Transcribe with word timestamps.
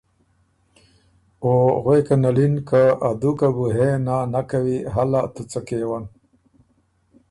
او 1.43 1.51
غوېکن 1.83 2.21
ال 2.29 2.37
اِن 2.43 2.53
که 2.69 2.81
”ا 3.07 3.09
دُوکه 3.21 3.49
بُو 3.55 3.65
هې 3.75 3.89
نا 4.05 4.15
نک 4.31 4.45
کوی 4.49 4.77
هلا 4.93 5.21
تُو 5.33 5.41
څه 5.51 5.59
کېون 5.67 6.03